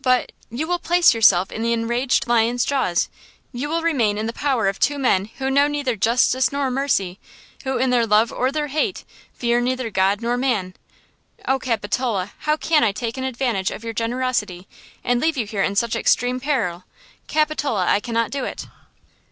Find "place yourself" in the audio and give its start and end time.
0.78-1.50